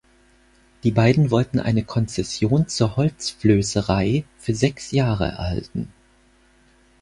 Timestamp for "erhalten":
5.27-5.93